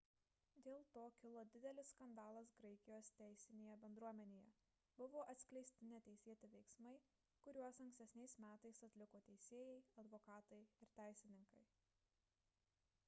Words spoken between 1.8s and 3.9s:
skandalas graikijos teisinėje